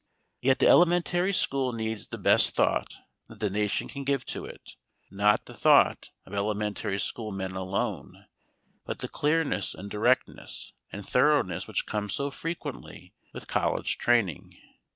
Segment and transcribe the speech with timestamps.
[0.41, 2.95] Yet the elementary school needs the best thought
[3.27, 4.75] that the nation can give to it;
[5.11, 8.25] not the thought of elementary school men alone,
[8.83, 14.57] but the clearness and directness and thoroughness which come so frequently with college training.